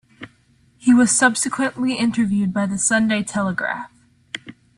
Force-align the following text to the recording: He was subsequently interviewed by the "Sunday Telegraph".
He 0.79 0.95
was 0.95 1.11
subsequently 1.11 1.93
interviewed 1.93 2.51
by 2.51 2.65
the 2.65 2.79
"Sunday 2.79 3.21
Telegraph". 3.21 3.91